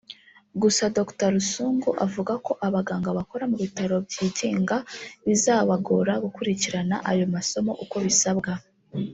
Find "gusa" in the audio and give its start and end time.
0.61-0.83